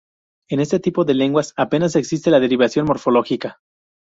En 0.49 0.59
este 0.59 0.79
tipo 0.79 1.05
de 1.05 1.13
lenguas, 1.13 1.53
apenas 1.57 1.95
existe 1.95 2.31
la 2.31 2.39
derivación 2.39 2.87
morfológica. 2.87 3.59